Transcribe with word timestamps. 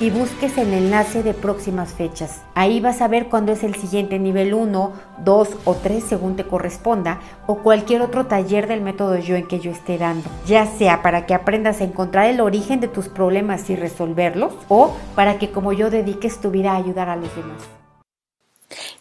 y 0.00 0.10
busques 0.10 0.58
el 0.58 0.72
enlace 0.72 1.22
de 1.22 1.34
próximas 1.34 1.92
fechas. 1.94 2.42
Ahí 2.54 2.80
vas 2.80 3.00
a 3.00 3.08
ver 3.08 3.26
cuándo 3.28 3.52
es 3.52 3.64
el 3.64 3.74
siguiente 3.74 4.18
nivel 4.18 4.54
1, 4.54 4.92
2 5.24 5.48
o 5.64 5.74
3 5.74 6.04
según 6.04 6.36
te 6.36 6.44
corresponda 6.44 7.20
o 7.46 7.58
cualquier 7.58 8.02
otro 8.02 8.26
taller 8.26 8.66
del 8.66 8.82
método 8.82 9.16
yo 9.18 9.36
en 9.36 9.46
que 9.46 9.58
yo 9.58 9.70
esté 9.70 9.98
dando, 9.98 10.28
ya 10.46 10.66
sea 10.66 11.02
para 11.02 11.26
que 11.26 11.34
aprendas 11.34 11.80
a 11.80 11.84
encontrar 11.84 12.26
el 12.26 12.40
origen 12.40 12.80
de 12.80 12.88
tus 12.88 13.08
problemas 13.08 13.70
y 13.70 13.76
resolverlos 13.76 14.52
o 14.68 14.94
para 15.14 15.38
que 15.38 15.50
como 15.50 15.72
yo 15.72 15.90
dediques 15.90 16.40
tu 16.40 16.50
vida 16.50 16.72
a 16.72 16.76
ayudar 16.76 17.08
a 17.08 17.16
los 17.16 17.34
demás. 17.34 17.62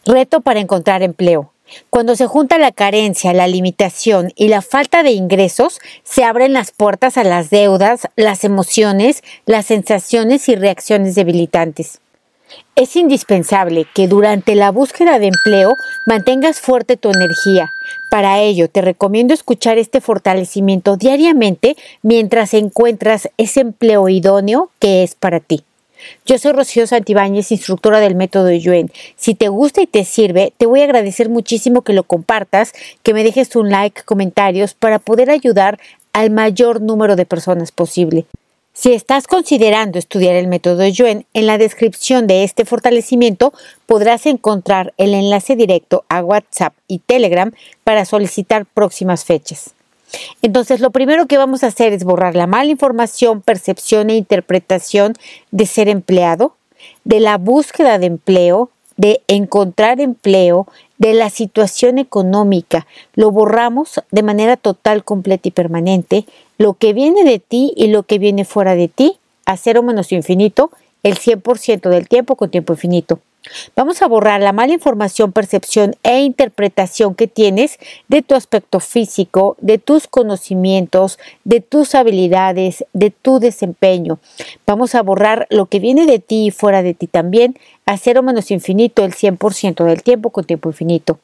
Reto 0.06 0.41
para 0.41 0.59
encontrar 0.59 1.02
empleo. 1.02 1.55
Cuando 1.89 2.16
se 2.16 2.27
junta 2.27 2.58
la 2.58 2.71
carencia, 2.71 3.33
la 3.33 3.47
limitación 3.47 4.31
y 4.35 4.49
la 4.49 4.61
falta 4.61 5.03
de 5.03 5.11
ingresos, 5.11 5.80
se 6.03 6.23
abren 6.23 6.53
las 6.53 6.72
puertas 6.72 7.17
a 7.17 7.23
las 7.23 7.49
deudas, 7.49 8.07
las 8.16 8.44
emociones, 8.44 9.23
las 9.45 9.66
sensaciones 9.66 10.47
y 10.49 10.55
reacciones 10.55 11.16
debilitantes. 11.16 11.99
Es 12.75 12.95
indispensable 12.95 13.88
que 13.94 14.07
durante 14.07 14.53
la 14.53 14.69
búsqueda 14.69 15.17
de 15.17 15.27
empleo 15.27 15.75
mantengas 16.05 16.59
fuerte 16.59 16.97
tu 16.97 17.09
energía. 17.09 17.72
Para 18.11 18.39
ello, 18.39 18.69
te 18.69 18.81
recomiendo 18.81 19.33
escuchar 19.33 19.77
este 19.77 20.02
fortalecimiento 20.02 20.97
diariamente 20.97 21.75
mientras 22.02 22.53
encuentras 22.53 23.29
ese 23.38 23.61
empleo 23.61 24.09
idóneo 24.09 24.69
que 24.79 25.03
es 25.03 25.16
para 25.16 25.39
ti. 25.39 25.63
Yo 26.25 26.38
soy 26.38 26.53
Rocío 26.53 26.88
Santibáñez, 26.88 27.51
instructora 27.51 27.99
del 27.99 28.15
método 28.15 28.51
Yuen. 28.51 28.91
Si 29.15 29.35
te 29.35 29.47
gusta 29.47 29.81
y 29.81 29.88
te 29.88 30.05
sirve, 30.05 30.53
te 30.57 30.65
voy 30.65 30.81
a 30.81 30.85
agradecer 30.85 31.29
muchísimo 31.29 31.81
que 31.81 31.93
lo 31.93 32.03
compartas, 32.03 32.73
que 33.03 33.13
me 33.13 33.23
dejes 33.23 33.55
un 33.55 33.69
like, 33.69 34.03
comentarios 34.03 34.73
para 34.73 34.99
poder 34.99 35.29
ayudar 35.29 35.79
al 36.13 36.31
mayor 36.31 36.81
número 36.81 37.16
de 37.16 37.25
personas 37.25 37.71
posible. 37.71 38.25
Si 38.73 38.91
estás 38.91 39.25
considerando 39.25 39.97
estudiar 39.97 40.35
el 40.35 40.47
método 40.47 40.85
Yuen, 40.85 41.25
en 41.33 41.47
la 41.47 41.57
descripción 41.57 42.27
de 42.27 42.43
este 42.43 42.66
fortalecimiento 42.66 43.53
podrás 43.85 44.25
encontrar 44.25 44.93
el 44.97 45.13
enlace 45.13 45.55
directo 45.55 46.03
a 46.09 46.21
WhatsApp 46.21 46.73
y 46.85 46.99
Telegram 46.99 47.53
para 47.85 48.03
solicitar 48.03 48.66
próximas 48.66 49.23
fechas. 49.23 49.75
Entonces, 50.42 50.80
lo 50.80 50.92
primero 50.92 51.25
que 51.25 51.38
vamos 51.38 51.64
a 51.64 51.67
hacer 51.67 51.94
es 51.94 52.03
borrar 52.03 52.36
la 52.36 52.48
mala 52.48 52.72
información, 52.72 53.42
percepción 53.42 54.09
e 54.09 54.16
interpretación 54.16 55.14
de 55.52 55.66
ser 55.66 55.90
empleado, 55.90 56.56
de 57.03 57.19
la 57.19 57.38
búsqueda 57.38 58.00
de 58.00 58.07
empleo, 58.07 58.69
de 58.97 59.22
encontrar 59.28 60.00
empleo, 60.00 60.68
de 60.97 61.13
la 61.13 61.29
situación 61.29 61.97
económica. 61.97 62.88
Lo 63.13 63.31
borramos 63.31 64.02
de 64.12 64.24
manera 64.24 64.56
total, 64.56 65.03
completa 65.03 65.47
y 65.50 65.52
permanente. 65.52 66.25
Lo 66.58 66.74
que 66.75 66.94
viene 66.94 67.24
de 67.24 67.40
ti 67.40 67.74
y 67.75 67.88
lo 67.88 68.03
que 68.03 68.19
viene 68.19 68.46
fuera 68.46 68.75
de 68.75 68.88
ti, 68.88 69.18
a 69.46 69.58
cero 69.58 69.84
menos 69.84 70.12
infinito, 70.12 70.72
el 71.03 71.18
100% 71.18 71.90
del 71.90 72.08
tiempo 72.08 72.35
con 72.35 72.50
tiempo 72.50 72.74
infinito. 72.74 73.19
Vamos 73.75 74.01
a 74.01 74.07
borrar 74.07 74.41
la 74.41 74.53
mala 74.53 74.73
información, 74.73 75.31
percepción 75.31 75.95
e 76.03 76.22
interpretación 76.22 77.16
que 77.16 77.28
tienes 77.28 77.78
de 78.07 78.22
tu 78.22 78.35
aspecto 78.35 78.79
físico, 78.79 79.56
de 79.59 79.78
tus 79.78 80.07
conocimientos, 80.07 81.19
de 81.44 81.61
tus 81.61 81.95
habilidades, 81.95 82.85
de 82.94 83.11
tu 83.11 83.39
desempeño. 83.39 84.19
Vamos 84.66 84.95
a 84.95 85.03
borrar 85.03 85.47
lo 85.50 85.67
que 85.67 85.79
viene 85.79 86.05
de 86.05 86.19
ti 86.19 86.47
y 86.47 86.51
fuera 86.51 86.84
de 86.84 86.94
ti 86.94 87.07
también 87.07 87.57
a 87.85 87.97
cero 87.97 88.23
menos 88.23 88.51
infinito 88.51 89.03
el 89.03 89.13
100% 89.13 89.84
del 89.84 90.03
tiempo 90.03 90.29
con 90.31 90.45
tiempo 90.45 90.69
infinito. 90.69 91.19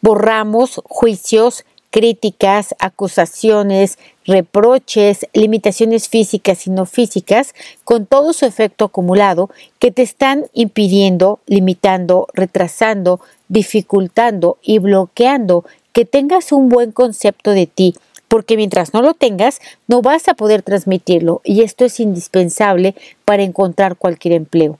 Borramos 0.00 0.80
juicios, 0.84 1.64
críticas, 1.92 2.74
acusaciones, 2.80 3.98
reproches, 4.24 5.26
limitaciones 5.34 6.08
físicas 6.08 6.66
y 6.66 6.70
no 6.70 6.86
físicas, 6.86 7.54
con 7.84 8.06
todo 8.06 8.32
su 8.32 8.46
efecto 8.46 8.86
acumulado 8.86 9.50
que 9.78 9.92
te 9.92 10.02
están 10.02 10.46
impidiendo, 10.54 11.38
limitando, 11.46 12.26
retrasando, 12.32 13.20
dificultando 13.48 14.56
y 14.62 14.78
bloqueando 14.78 15.64
que 15.92 16.06
tengas 16.06 16.50
un 16.50 16.70
buen 16.70 16.92
concepto 16.92 17.50
de 17.50 17.66
ti, 17.66 17.94
porque 18.26 18.56
mientras 18.56 18.94
no 18.94 19.02
lo 19.02 19.12
tengas, 19.12 19.60
no 19.86 20.00
vas 20.00 20.28
a 20.28 20.34
poder 20.34 20.62
transmitirlo 20.62 21.42
y 21.44 21.60
esto 21.60 21.84
es 21.84 22.00
indispensable 22.00 22.94
para 23.26 23.42
encontrar 23.42 23.96
cualquier 23.96 24.32
empleo. 24.32 24.78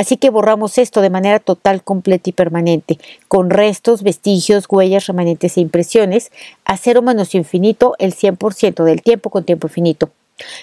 Así 0.00 0.16
que 0.16 0.30
borramos 0.30 0.78
esto 0.78 1.02
de 1.02 1.10
manera 1.10 1.40
total, 1.40 1.84
completa 1.84 2.30
y 2.30 2.32
permanente, 2.32 2.98
con 3.28 3.50
restos, 3.50 4.02
vestigios, 4.02 4.64
huellas, 4.66 5.06
remanentes 5.06 5.58
e 5.58 5.60
impresiones, 5.60 6.32
a 6.64 6.78
cero 6.78 7.02
menos 7.02 7.34
infinito 7.34 7.96
el 7.98 8.14
100% 8.14 8.82
del 8.84 9.02
tiempo 9.02 9.28
con 9.28 9.44
tiempo 9.44 9.66
infinito. 9.66 10.08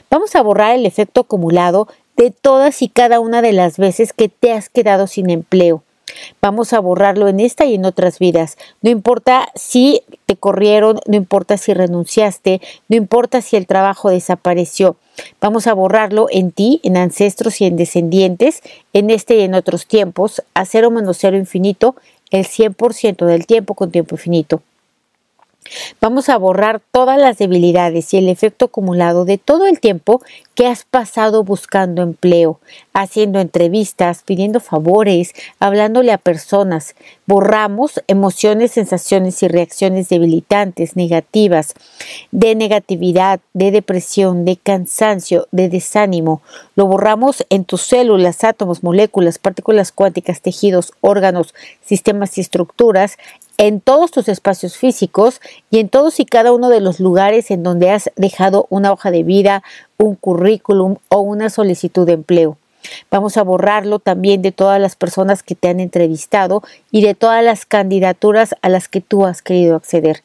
Vamos 0.09 0.35
a 0.35 0.41
borrar 0.41 0.73
el 0.73 0.87
efecto 0.87 1.21
acumulado 1.21 1.87
de 2.15 2.31
todas 2.31 2.81
y 2.81 2.89
cada 2.89 3.19
una 3.19 3.43
de 3.43 3.53
las 3.53 3.77
veces 3.77 4.11
que 4.11 4.27
te 4.27 4.53
has 4.53 4.69
quedado 4.69 5.05
sin 5.05 5.29
empleo, 5.29 5.83
Vamos 6.41 6.73
a 6.73 6.79
borrarlo 6.79 7.27
en 7.27 7.39
esta 7.39 7.65
y 7.65 7.75
en 7.75 7.85
otras 7.85 8.19
vidas. 8.19 8.57
No 8.81 8.89
importa 8.89 9.49
si 9.55 10.03
te 10.25 10.35
corrieron, 10.35 10.99
no 11.07 11.15
importa 11.15 11.57
si 11.57 11.73
renunciaste, 11.73 12.61
no 12.87 12.95
importa 12.95 13.41
si 13.41 13.55
el 13.55 13.67
trabajo 13.67 14.09
desapareció. 14.09 14.97
Vamos 15.41 15.67
a 15.67 15.73
borrarlo 15.73 16.27
en 16.29 16.51
ti, 16.51 16.79
en 16.83 16.97
ancestros 16.97 17.59
y 17.61 17.65
en 17.65 17.75
descendientes, 17.75 18.61
en 18.93 19.09
este 19.09 19.37
y 19.37 19.41
en 19.41 19.55
otros 19.55 19.87
tiempos, 19.87 20.43
a 20.53 20.65
cero 20.65 20.91
menos 20.91 21.17
cero 21.19 21.37
infinito, 21.37 21.95
el 22.29 22.45
100% 22.45 23.25
del 23.25 23.45
tiempo 23.45 23.73
con 23.73 23.91
tiempo 23.91 24.15
infinito. 24.15 24.61
Vamos 26.01 26.29
a 26.29 26.37
borrar 26.37 26.81
todas 26.91 27.19
las 27.19 27.37
debilidades 27.37 28.13
y 28.13 28.17
el 28.17 28.29
efecto 28.29 28.65
acumulado 28.65 29.25
de 29.25 29.37
todo 29.37 29.67
el 29.67 29.79
tiempo 29.79 30.21
que 30.55 30.65
has 30.65 30.85
pasado 30.85 31.43
buscando 31.43 32.01
empleo, 32.01 32.59
haciendo 32.91 33.39
entrevistas, 33.39 34.23
pidiendo 34.25 34.59
favores, 34.59 35.33
hablándole 35.59 36.11
a 36.11 36.17
personas. 36.17 36.95
Borramos 37.27 38.01
emociones, 38.07 38.71
sensaciones 38.71 39.43
y 39.43 39.47
reacciones 39.47 40.09
debilitantes, 40.09 40.95
negativas, 40.95 41.75
de 42.31 42.55
negatividad, 42.55 43.39
de 43.53 43.69
depresión, 43.69 44.45
de 44.45 44.57
cansancio, 44.57 45.47
de 45.51 45.69
desánimo. 45.69 46.41
Lo 46.75 46.87
borramos 46.87 47.45
en 47.49 47.63
tus 47.63 47.81
células, 47.81 48.43
átomos, 48.43 48.81
moléculas, 48.81 49.37
partículas 49.37 49.91
cuánticas, 49.91 50.41
tejidos, 50.41 50.91
órganos, 51.01 51.53
sistemas 51.85 52.35
y 52.37 52.41
estructuras 52.41 53.17
en 53.57 53.81
todos 53.81 54.11
tus 54.11 54.29
espacios 54.29 54.77
físicos 54.77 55.41
y 55.71 55.79
en 55.79 55.89
todos 55.89 56.19
y 56.19 56.25
cada 56.25 56.53
uno 56.53 56.69
de 56.69 56.79
los 56.79 56.99
lugares 56.99 57.49
en 57.49 57.63
donde 57.63 57.89
has 57.89 58.11
dejado 58.15 58.67
una 58.69 58.91
hoja 58.91 59.09
de 59.09 59.23
vida, 59.23 59.63
un 59.97 60.15
currículum 60.15 60.97
o 61.09 61.21
una 61.21 61.49
solicitud 61.49 62.05
de 62.05 62.13
empleo. 62.13 62.57
Vamos 63.09 63.35
a 63.37 63.43
borrarlo 63.43 63.99
también 63.99 64.41
de 64.41 64.51
todas 64.51 64.79
las 64.79 64.95
personas 64.95 65.43
que 65.43 65.55
te 65.55 65.69
han 65.69 65.79
entrevistado 65.79 66.61
y 66.91 67.01
de 67.01 67.15
todas 67.15 67.43
las 67.43 67.65
candidaturas 67.65 68.55
a 68.61 68.69
las 68.69 68.87
que 68.87 69.01
tú 69.01 69.25
has 69.25 69.41
querido 69.41 69.75
acceder. 69.75 70.21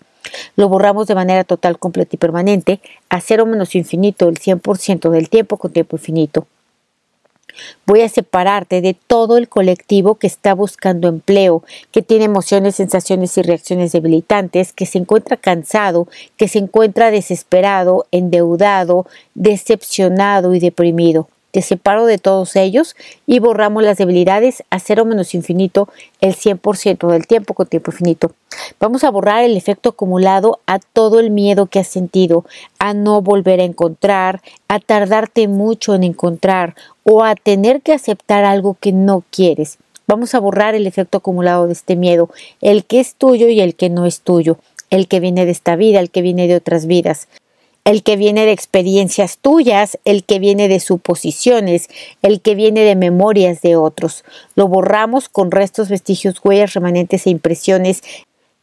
Lo 0.54 0.68
borramos 0.68 1.06
de 1.08 1.14
manera 1.14 1.42
total, 1.44 1.78
completa 1.78 2.10
y 2.14 2.18
permanente 2.18 2.80
a 3.08 3.20
cero 3.20 3.46
menos 3.46 3.74
infinito 3.74 4.28
el 4.28 4.38
100% 4.38 5.10
del 5.10 5.28
tiempo 5.28 5.56
con 5.56 5.72
tiempo 5.72 5.96
infinito. 5.96 6.46
Voy 7.86 8.02
a 8.02 8.08
separarte 8.08 8.80
de 8.80 8.94
todo 8.94 9.36
el 9.36 9.48
colectivo 9.48 10.16
que 10.16 10.26
está 10.26 10.54
buscando 10.54 11.08
empleo, 11.08 11.62
que 11.90 12.02
tiene 12.02 12.24
emociones, 12.24 12.76
sensaciones 12.76 13.36
y 13.38 13.42
reacciones 13.42 13.92
debilitantes, 13.92 14.72
que 14.72 14.86
se 14.86 14.98
encuentra 14.98 15.36
cansado, 15.36 16.08
que 16.36 16.48
se 16.48 16.58
encuentra 16.58 17.10
desesperado, 17.10 18.06
endeudado, 18.10 19.06
decepcionado 19.34 20.54
y 20.54 20.60
deprimido. 20.60 21.28
Te 21.52 21.62
separo 21.62 22.06
de 22.06 22.18
todos 22.18 22.56
ellos 22.56 22.96
y 23.26 23.38
borramos 23.38 23.84
las 23.84 23.98
debilidades 23.98 24.64
a 24.70 24.80
cero 24.80 25.04
menos 25.04 25.34
infinito 25.34 25.88
el 26.20 26.34
100% 26.34 27.08
del 27.08 27.26
tiempo 27.26 27.54
con 27.54 27.66
tiempo 27.66 27.92
infinito. 27.92 28.32
Vamos 28.80 29.04
a 29.04 29.10
borrar 29.10 29.44
el 29.44 29.56
efecto 29.56 29.90
acumulado 29.90 30.60
a 30.66 30.78
todo 30.78 31.20
el 31.20 31.30
miedo 31.30 31.66
que 31.66 31.78
has 31.78 31.88
sentido, 31.88 32.44
a 32.78 32.94
no 32.94 33.20
volver 33.20 33.60
a 33.60 33.64
encontrar, 33.64 34.40
a 34.66 34.80
tardarte 34.80 35.46
mucho 35.46 35.94
en 35.94 36.04
encontrar 36.04 36.74
o 37.04 37.22
a 37.22 37.34
tener 37.34 37.82
que 37.82 37.92
aceptar 37.92 38.44
algo 38.44 38.76
que 38.80 38.92
no 38.92 39.22
quieres. 39.30 39.78
Vamos 40.06 40.34
a 40.34 40.40
borrar 40.40 40.74
el 40.74 40.86
efecto 40.86 41.18
acumulado 41.18 41.66
de 41.66 41.74
este 41.74 41.96
miedo, 41.96 42.30
el 42.62 42.84
que 42.86 43.00
es 43.00 43.14
tuyo 43.14 43.48
y 43.48 43.60
el 43.60 43.74
que 43.74 43.90
no 43.90 44.06
es 44.06 44.22
tuyo, 44.22 44.58
el 44.88 45.06
que 45.06 45.20
viene 45.20 45.44
de 45.44 45.52
esta 45.52 45.76
vida, 45.76 46.00
el 46.00 46.10
que 46.10 46.22
viene 46.22 46.48
de 46.48 46.56
otras 46.56 46.86
vidas 46.86 47.28
el 47.84 48.02
que 48.02 48.16
viene 48.16 48.46
de 48.46 48.52
experiencias 48.52 49.38
tuyas, 49.38 49.98
el 50.04 50.24
que 50.24 50.38
viene 50.38 50.68
de 50.68 50.80
suposiciones, 50.80 51.88
el 52.22 52.40
que 52.40 52.54
viene 52.54 52.82
de 52.82 52.94
memorias 52.94 53.60
de 53.60 53.76
otros. 53.76 54.24
Lo 54.54 54.68
borramos 54.68 55.28
con 55.28 55.50
restos, 55.50 55.88
vestigios, 55.88 56.36
huellas, 56.42 56.74
remanentes 56.74 57.26
e 57.26 57.30
impresiones 57.30 58.02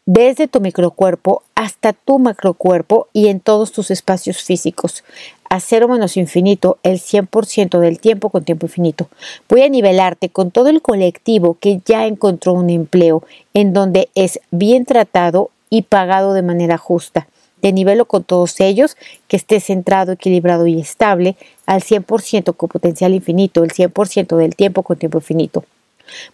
desde 0.06 0.48
tu 0.48 0.62
microcuerpo 0.62 1.44
hasta 1.54 1.94
tu 1.94 2.18
macrocuerpo 2.18 3.07
y 3.13 3.27
en 3.27 3.42
todos 3.42 3.71
tus 3.71 3.92
espacios 3.92 4.42
físicos. 4.42 5.04
A 5.50 5.60
cero 5.60 5.88
menos 5.88 6.15
infinito, 6.15 6.77
el 6.83 7.00
100% 7.00 7.80
del 7.80 8.00
tiempo 8.00 8.30
con 8.30 8.45
tiempo 8.45 8.68
infinito. 8.68 9.10
Voy 9.50 9.63
a 9.63 9.69
nivelarte 9.69 10.30
con 10.30 10.51
todo 10.51 10.69
el 10.69 10.81
colectivo 10.81 11.57
que 11.60 11.81
ya 11.86 12.07
encontró 12.07 12.54
un 12.54 12.69
empleo 12.69 13.24
en 13.54 13.74
donde 13.74 14.10
es 14.15 14.39
bien 14.51 14.86
tratado 14.86 15.50
y 15.69 15.83
pagado 15.83 16.33
de 16.33 16.44
manera 16.44 16.77
justa 16.77 17.27
de 17.61 17.73
nivelo 17.73 18.06
con 18.06 18.23
todos 18.23 18.59
ellos, 18.59 18.97
que 19.27 19.38
esté 19.38 19.59
centrado, 19.59 20.13
equilibrado 20.13 20.67
y 20.67 20.79
estable 20.79 21.35
al 21.65 21.81
100% 21.81 22.56
con 22.56 22.69
potencial 22.69 23.13
infinito, 23.13 23.63
el 23.63 23.71
100% 23.71 24.38
del 24.38 24.56
tiempo 24.56 24.83
con 24.83 24.97
tiempo 24.97 25.19
infinito. 25.19 25.63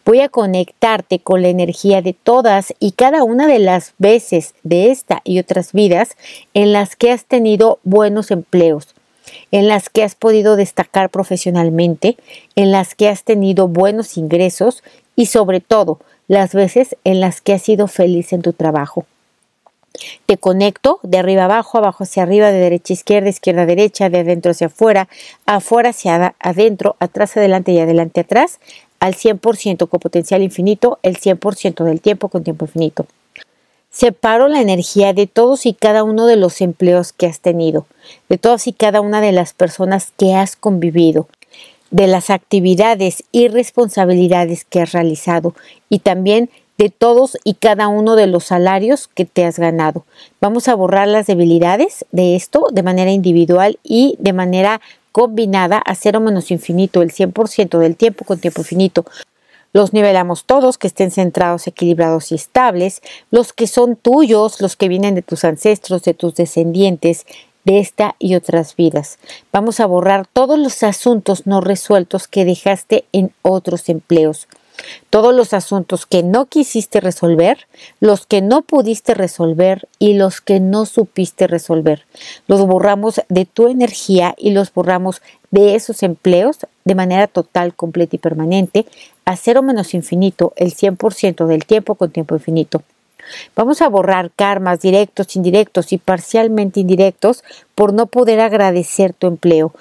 Voy 0.06 0.22
a 0.22 0.30
conectarte 0.30 1.20
con 1.20 1.42
la 1.42 1.50
energía 1.50 2.02
de 2.02 2.14
todas 2.14 2.74
y 2.80 2.92
cada 2.92 3.24
una 3.24 3.48
de 3.48 3.60
las 3.60 3.94
veces 3.98 4.56
de 4.64 4.92
esta 4.92 5.22
y 5.24 5.40
otras 5.40 5.74
vidas 5.74 6.16
en 6.54 6.72
las 6.72 6.96
que 6.96 7.12
has 7.12 7.26
tenido 7.26 7.80
buenos 7.84 8.32
empleos, 8.32 8.96
en 9.52 9.68
las 9.68 9.90
que 9.90 10.04
has 10.04 10.16
podido 10.16 10.56
destacar 10.56 11.10
profesionalmente, 11.10 12.18
en 12.56 12.72
las 12.72 12.96
que 12.96 13.10
has 13.10 13.24
tenido 13.24 13.68
buenos 13.68 14.18
ingresos 14.18 14.84
y 15.16 15.28
sobre 15.28 15.60
todo 15.60 16.00
las 16.28 16.54
veces 16.54 16.96
en 17.04 17.20
las 17.20 17.42
que 17.42 17.54
has 17.54 17.62
sido 17.62 17.88
feliz 17.88 18.34
en 18.34 18.42
tu 18.42 18.54
trabajo. 18.54 19.06
Te 20.26 20.38
conecto 20.38 21.00
de 21.04 21.18
arriba 21.18 21.46
abajo, 21.46 21.78
abajo 21.78 22.04
hacia 22.04 22.24
arriba, 22.24 22.52
de 22.52 22.60
derecha 22.60 22.94
a 22.94 22.96
izquierda, 22.96 23.30
izquierda 23.30 23.64
a 23.64 23.66
derecha, 23.66 24.10
de 24.10 24.20
adentro 24.20 24.52
hacia 24.52 24.68
afuera, 24.68 25.08
afuera 25.46 25.90
hacia 25.90 26.36
adentro, 26.40 26.96
atrás 27.00 27.38
adelante 27.38 27.72
y 27.72 27.80
adelante 27.80 28.22
atrás, 28.22 28.60
al 29.00 29.16
100% 29.16 29.88
con 29.90 30.00
potencial 30.00 30.42
infinito, 30.42 31.00
el 31.04 31.18
100% 31.18 31.84
del 31.84 32.02
tiempo 32.02 32.30
con 32.30 32.44
tiempo 32.44 32.66
infinito. 32.66 33.06
Separo 33.92 34.50
la 34.50 34.60
energía 34.60 35.14
de 35.14 35.26
todos 35.26 35.66
y 35.66 35.74
cada 35.74 36.04
uno 36.04 36.26
de 36.26 36.36
los 36.36 36.60
empleos 36.60 37.14
que 37.14 37.28
has 37.28 37.40
tenido, 37.40 37.86
de 38.28 38.38
todas 38.38 38.68
y 38.68 38.74
cada 38.74 39.00
una 39.00 39.22
de 39.22 39.32
las 39.32 39.54
personas 39.54 40.12
que 40.18 40.34
has 40.36 40.58
convivido, 40.58 41.28
de 41.92 42.08
las 42.08 42.30
actividades 42.30 43.24
y 43.32 43.48
responsabilidades 43.48 44.66
que 44.66 44.82
has 44.82 44.92
realizado 44.92 45.56
y 45.88 46.00
también 46.00 46.50
de 46.78 46.90
todos 46.90 47.38
y 47.44 47.56
cada 47.56 47.88
uno 47.88 48.16
de 48.16 48.28
los 48.28 48.46
salarios 48.46 49.08
que 49.08 49.26
te 49.26 49.46
has 49.46 49.60
ganado. 49.60 50.06
Vamos 50.42 50.68
a 50.68 50.76
borrar 50.76 51.08
las 51.08 51.28
debilidades 51.28 52.06
de 52.12 52.36
esto 52.36 52.68
de 52.72 52.84
manera 52.84 53.12
individual 53.12 53.80
y 53.84 54.16
de 54.20 54.34
manera 54.34 54.82
combinada 55.12 55.78
a 55.78 55.96
cero 55.96 56.20
menos 56.20 56.52
infinito, 56.52 57.02
el 57.02 57.12
100% 57.12 57.78
del 57.78 57.96
tiempo 57.96 58.26
con 58.26 58.40
tiempo 58.40 58.62
infinito. 58.62 59.06
Los 59.72 59.94
nivelamos 59.94 60.46
todos, 60.46 60.78
que 60.78 60.88
estén 60.88 61.12
centrados, 61.12 61.68
equilibrados 61.68 62.32
y 62.32 62.36
estables, 62.36 63.02
los 63.32 63.54
que 63.54 63.68
son 63.68 63.96
tuyos, 63.96 64.62
los 64.62 64.76
que 64.76 64.88
vienen 64.88 65.16
de 65.16 65.22
tus 65.22 65.44
ancestros, 65.44 66.04
de 66.04 66.14
tus 66.14 66.36
descendientes, 66.36 67.26
de 67.66 67.80
esta 67.80 68.16
y 68.20 68.36
otras 68.36 68.76
vidas. 68.76 69.18
Vamos 69.52 69.80
a 69.80 69.86
borrar 69.86 70.28
todos 70.28 70.60
los 70.60 70.84
asuntos 70.84 71.48
no 71.48 71.62
resueltos 71.62 72.28
que 72.28 72.46
dejaste 72.46 73.06
en 73.12 73.32
otros 73.42 73.90
empleos 73.90 74.48
todos 75.10 75.34
los 75.34 75.54
asuntos 75.54 76.06
que 76.06 76.24
no 76.24 76.46
quisiste 76.46 77.00
resolver, 77.00 77.68
los 78.00 78.26
que 78.26 78.42
no 78.42 78.62
pudiste 78.62 79.14
resolver 79.14 79.88
y 80.00 80.14
los 80.14 80.42
que 80.42 80.60
no 80.60 80.86
supiste 80.86 81.48
resolver. 81.48 82.06
Los 82.48 82.66
borramos 82.66 83.22
de 83.30 83.46
tu 83.46 83.68
energía 83.68 84.36
y 84.38 84.52
los 84.52 84.74
borramos 84.74 85.22
de 85.52 85.76
esos 85.76 86.04
empleos 86.04 86.58
de 86.84 86.96
manera 86.96 87.28
total, 87.28 87.74
completa 87.74 88.16
y 88.16 88.20
permanente 88.20 88.86
a 89.26 89.36
cero 89.38 89.64
menos 89.64 89.94
infinito 89.94 90.54
el 90.56 90.76
100% 90.76 91.46
del 91.48 91.66
tiempo 91.66 91.96
con 91.96 92.12
tiempo 92.12 92.36
infinito. 92.36 92.84
Vamos 93.56 93.82
a 93.82 93.90
borrar 93.90 94.32
karmas 94.36 94.82
directos, 94.82 95.36
indirectos 95.36 95.94
y 95.94 95.98
parcialmente 95.98 96.80
indirectos 96.80 97.44
por 97.74 97.94
no 97.94 98.06
poder 98.06 98.40
agradecer 98.40 99.14
tu 99.14 99.28
empleo, 99.28 99.74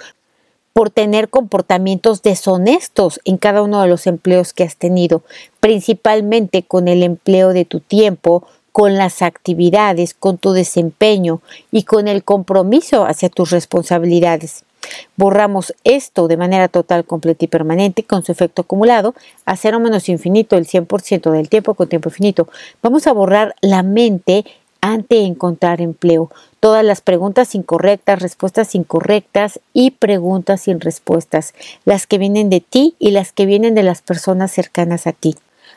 por 0.75 0.91
tener 0.91 1.31
comportamientos 1.31 2.21
deshonestos 2.23 3.21
en 3.25 3.39
cada 3.39 3.63
uno 3.63 3.81
de 3.81 3.89
los 3.89 4.07
empleos 4.07 4.53
que 4.53 4.65
has 4.65 4.77
tenido, 4.77 5.23
principalmente 5.61 6.65
con 6.65 6.89
el 6.89 7.03
empleo 7.03 7.55
de 7.55 7.65
tu 7.65 7.81
tiempo, 7.81 8.47
con 8.73 8.97
las 8.97 9.23
actividades, 9.23 10.15
con 10.15 10.37
tu 10.37 10.51
desempeño 10.53 11.41
y 11.71 11.85
con 11.85 12.09
el 12.09 12.25
compromiso 12.25 13.07
hacia 13.07 13.29
tus 13.29 13.51
responsabilidades. 13.51 14.65
Borramos 15.17 15.75
esto 15.85 16.27
de 16.27 16.37
manera 16.37 16.67
total, 16.67 17.05
completa 17.05 17.45
y 17.45 17.49
permanente 17.49 18.03
con 18.03 18.25
su 18.25 18.33
efecto 18.33 18.63
acumulado 18.63 19.15
a 19.45 19.57
cero 19.57 19.79
menos 19.79 20.09
infinito 20.09 20.57
el 20.57 20.67
100% 20.67 21.31
del 21.31 21.49
tiempo 21.49 21.75
con 21.75 21.89
tiempo 21.89 22.09
infinito. 22.09 22.49
Vamos 22.83 23.07
a 23.07 23.13
borrar 23.13 23.55
la 23.61 23.85
mente 23.85 24.45
ante 24.85 25.21
encontrar 25.21 25.81
empleo. 25.81 26.31
Todas 26.61 26.85
las 26.85 27.01
preguntas 27.01 27.55
incorrectas, 27.55 28.21
respuestas 28.21 28.75
incorrectas 28.75 29.59
y 29.73 29.93
preguntas 29.93 30.61
sin 30.61 30.79
respuestas, 30.79 31.55
las 31.87 32.07
que 32.07 32.19
vienen 32.19 32.51
de 32.51 32.61
ti 32.61 32.95
y 32.99 33.13
las 33.13 33.33
que 33.33 33.47
vienen 33.47 33.75
de 33.75 33.83
las 33.83 34.03
personas 34.03 34.53
cercanas 34.53 35.07
a 35.07 35.13
ti. 35.13 35.37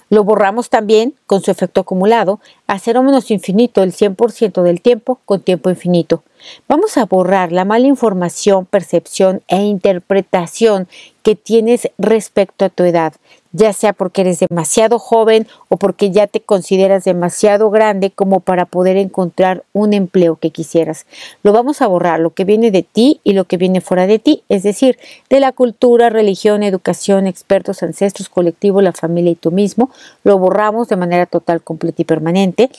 Lo 0.09 0.25
borramos 0.25 0.69
también 0.69 1.13
con 1.25 1.41
su 1.41 1.51
efecto 1.51 1.81
acumulado 1.81 2.41
a 2.67 2.79
cero 2.79 3.01
menos 3.01 3.31
infinito 3.31 3.81
el 3.81 3.93
100% 3.93 4.61
del 4.61 4.81
tiempo 4.81 5.21
con 5.23 5.39
tiempo 5.39 5.69
infinito. 5.69 6.23
Vamos 6.67 6.97
a 6.97 7.05
borrar 7.05 7.53
la 7.53 7.63
mala 7.63 7.87
información, 7.87 8.65
percepción 8.65 9.41
e 9.47 9.61
interpretación 9.63 10.89
que 11.23 11.35
tienes 11.35 11.89
respecto 11.97 12.65
a 12.65 12.69
tu 12.69 12.83
edad, 12.83 13.13
ya 13.57 13.73
sea 13.73 13.91
porque 13.91 14.21
eres 14.21 14.39
demasiado 14.39 14.99
joven 14.99 15.47
o 15.67 15.77
porque 15.77 16.11
ya 16.11 16.27
te 16.27 16.39
consideras 16.39 17.03
demasiado 17.03 17.69
grande 17.69 18.11
como 18.11 18.39
para 18.39 18.65
poder 18.65 18.97
encontrar 18.97 19.63
un 19.73 19.93
empleo 19.93 20.35
que 20.35 20.51
quisieras. 20.51 21.05
Lo 21.43 21.51
vamos 21.53 21.81
a 21.81 21.87
borrar, 21.87 22.19
lo 22.19 22.29
que 22.29 22.45
viene 22.45 22.71
de 22.71 22.83
ti 22.83 23.19
y 23.23 23.33
lo 23.33 23.45
que 23.45 23.57
viene 23.57 23.81
fuera 23.81 24.07
de 24.07 24.19
ti, 24.19 24.43
es 24.47 24.63
decir, 24.63 24.97
de 25.29 25.39
la 25.39 25.51
cultura, 25.51 26.09
religión, 26.09 26.63
educación, 26.63 27.27
expertos, 27.27 27.81
ancestros, 27.83 28.29
colectivo, 28.29 28.81
la 28.81 28.93
familia 28.93 29.31
y 29.31 29.35
tú 29.35 29.51
mismo. 29.51 29.89
Lo 30.23 30.37
borramos 30.37 30.87
de 30.87 30.95
manera 30.95 31.25
total, 31.25 31.61
completa 31.61 32.01
y 32.03 32.05
permanente 32.05 32.69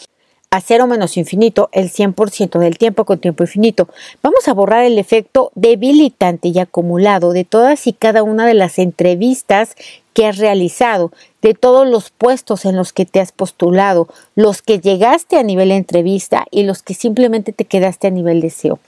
a 0.50 0.60
cero 0.60 0.86
menos 0.86 1.16
infinito 1.16 1.68
el 1.72 1.90
100% 1.90 2.58
del 2.58 2.78
tiempo 2.78 3.04
con 3.04 3.18
tiempo 3.18 3.44
infinito. 3.44 3.88
Vamos 4.22 4.48
a 4.48 4.54
borrar 4.54 4.84
el 4.84 4.98
efecto 4.98 5.52
debilitante 5.54 6.48
y 6.48 6.58
acumulado 6.58 7.32
de 7.32 7.44
todas 7.44 7.86
y 7.86 7.92
cada 7.92 8.22
una 8.22 8.46
de 8.46 8.54
las 8.54 8.78
entrevistas 8.78 9.74
que 10.18 10.26
has 10.26 10.38
realizado, 10.38 11.12
de 11.42 11.54
todos 11.54 11.86
los 11.86 12.10
puestos 12.10 12.64
en 12.64 12.74
los 12.74 12.92
que 12.92 13.06
te 13.06 13.20
has 13.20 13.30
postulado, 13.30 14.08
los 14.34 14.62
que 14.62 14.80
llegaste 14.80 15.38
a 15.38 15.44
nivel 15.44 15.70
entrevista 15.70 16.44
y 16.50 16.64
los 16.64 16.82
que 16.82 16.94
simplemente 16.94 17.52
te 17.52 17.66
quedaste 17.66 18.08
a 18.08 18.10
nivel 18.10 18.40
deseo. 18.40 18.80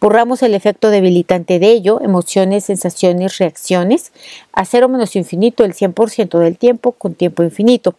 Borramos 0.00 0.42
el 0.42 0.54
efecto 0.54 0.88
debilitante 0.88 1.58
de 1.58 1.72
ello, 1.72 2.00
emociones, 2.00 2.64
sensaciones, 2.64 3.36
reacciones, 3.36 4.12
a 4.54 4.64
cero 4.64 4.88
menos 4.88 5.14
infinito 5.14 5.62
el 5.62 5.74
100% 5.74 6.38
del 6.38 6.56
tiempo 6.56 6.92
con 6.92 7.14
tiempo 7.14 7.42
infinito. 7.42 7.94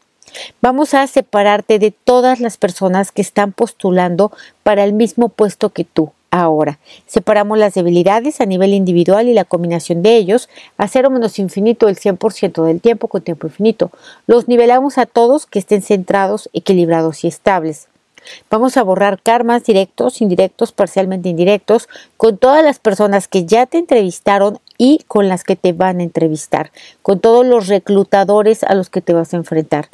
Vamos 0.60 0.96
a 0.96 1.06
separarte 1.06 1.78
de 1.78 1.92
todas 1.92 2.40
las 2.40 2.58
personas 2.58 3.12
que 3.12 3.22
están 3.22 3.52
postulando 3.52 4.32
para 4.64 4.84
el 4.84 4.94
mismo 4.94 5.30
puesto 5.30 5.70
que 5.70 5.84
tú 5.84 6.12
ahora. 6.32 6.80
Separamos 7.06 7.58
las 7.58 7.74
debilidades 7.74 8.42
a 8.42 8.46
nivel 8.46 8.74
individual 8.74 9.28
y 9.28 9.34
la 9.34 9.46
combinación 9.46 10.02
de 10.02 10.16
ellos 10.16 10.50
a 10.78 10.88
cero 10.88 11.10
menos 11.10 11.40
infinito 11.40 11.88
el 11.88 11.98
100% 11.98 12.64
del 12.66 12.82
tiempo 12.82 13.08
con 13.08 13.22
tiempo 13.22 13.48
infinito. 13.48 13.92
Los 14.28 14.48
nivelamos 14.48 14.98
a 14.98 15.06
todos 15.06 15.46
que 15.46 15.60
estén 15.60 15.82
centrados, 15.82 16.50
equilibrados 16.54 17.24
y 17.24 17.28
estables. 17.28 17.88
Vamos 18.50 18.78
a 18.78 18.84
borrar 18.84 19.22
karmas 19.22 19.64
directos, 19.64 20.22
indirectos, 20.22 20.72
parcialmente 20.72 21.30
indirectos, 21.30 21.88
con 22.18 22.38
todas 22.38 22.64
las 22.64 22.80
personas 22.80 23.28
que 23.28 23.46
ya 23.46 23.66
te 23.66 23.78
entrevistaron 23.78 24.60
y 24.78 25.04
con 25.08 25.30
las 25.30 25.44
que 25.44 25.56
te 25.56 25.74
van 25.74 26.00
a 26.00 26.04
entrevistar, 26.04 26.72
con 27.02 27.20
todos 27.20 27.46
los 27.46 27.68
reclutadores 27.68 28.64
a 28.64 28.76
los 28.76 28.90
que 28.90 29.02
te 29.02 29.14
vas 29.14 29.34
a 29.34 29.38
enfrentar. 29.38 29.90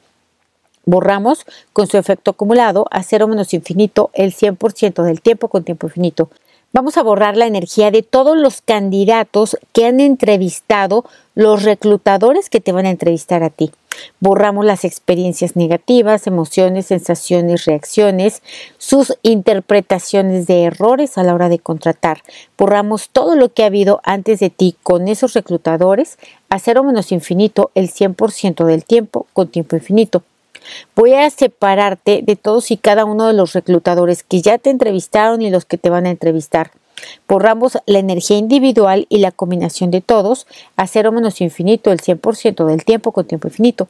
Borramos 0.85 1.45
con 1.73 1.87
su 1.87 1.97
efecto 1.97 2.31
acumulado 2.31 2.85
a 2.91 3.03
cero 3.03 3.27
menos 3.27 3.53
infinito 3.53 4.11
el 4.13 4.33
100% 4.33 5.03
del 5.03 5.21
tiempo 5.21 5.47
con 5.47 5.63
tiempo 5.63 5.87
infinito. 5.87 6.29
Vamos 6.73 6.97
a 6.97 7.03
borrar 7.03 7.37
la 7.37 7.47
energía 7.47 7.89
de 7.89 8.03
todos 8.03 8.35
los 8.35 8.61
candidatos 8.61 9.57
que 9.71 9.85
han 9.85 10.01
entrevistado 10.01 11.05
los 11.33 11.63
reclutadores 11.63 12.49
que 12.49 12.59
te 12.59 12.73
van 12.73 12.85
a 12.85 12.89
entrevistar 12.89 13.43
a 13.43 13.49
ti. 13.49 13.71
Borramos 14.19 14.65
las 14.65 14.83
experiencias 14.83 15.55
negativas, 15.55 16.27
emociones, 16.27 16.87
sensaciones, 16.87 17.63
reacciones, 17.63 18.43
sus 18.77 19.17
interpretaciones 19.21 20.47
de 20.47 20.65
errores 20.65 21.17
a 21.17 21.23
la 21.23 21.33
hora 21.33 21.47
de 21.47 21.59
contratar. 21.59 22.21
Borramos 22.57 23.09
todo 23.09 23.35
lo 23.35 23.53
que 23.53 23.63
ha 23.63 23.67
habido 23.67 24.01
antes 24.03 24.41
de 24.41 24.49
ti 24.49 24.75
con 24.83 25.07
esos 25.07 25.33
reclutadores 25.33 26.17
a 26.49 26.59
cero 26.59 26.83
menos 26.83 27.13
infinito 27.13 27.71
el 27.73 27.89
100% 27.89 28.65
del 28.65 28.83
tiempo 28.83 29.27
con 29.33 29.47
tiempo 29.47 29.77
infinito. 29.77 30.23
Voy 30.95 31.13
a 31.13 31.29
separarte 31.29 32.21
de 32.23 32.35
todos 32.35 32.71
y 32.71 32.77
cada 32.77 33.05
uno 33.05 33.27
de 33.27 33.33
los 33.33 33.53
reclutadores 33.53 34.23
que 34.23 34.41
ya 34.41 34.57
te 34.57 34.69
entrevistaron 34.69 35.41
y 35.41 35.49
los 35.49 35.65
que 35.65 35.77
te 35.77 35.89
van 35.89 36.05
a 36.05 36.11
entrevistar. 36.11 36.71
Borramos 37.27 37.77
la 37.85 37.99
energía 37.99 38.37
individual 38.37 39.05
y 39.09 39.19
la 39.19 39.31
combinación 39.31 39.91
de 39.91 40.01
todos 40.01 40.47
a 40.75 40.87
cero 40.87 41.11
menos 41.11 41.41
infinito 41.41 41.91
el 41.91 41.99
100% 41.99 42.65
del 42.65 42.85
tiempo 42.85 43.11
con 43.11 43.25
tiempo 43.25 43.47
infinito. 43.47 43.89